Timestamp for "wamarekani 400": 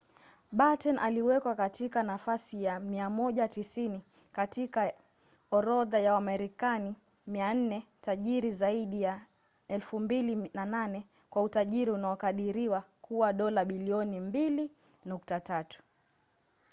6.13-7.81